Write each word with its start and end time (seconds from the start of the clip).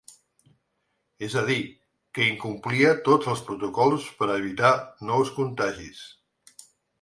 És 1.25 1.33
a 1.41 1.43
dir, 1.49 1.57
que 2.19 2.25
incomplia 2.29 2.93
tots 3.09 3.29
els 3.35 3.43
protocols 3.51 4.09
per 4.23 4.29
a 4.31 4.39
evitar 4.45 4.73
nous 5.11 5.33
contagis. 5.37 6.03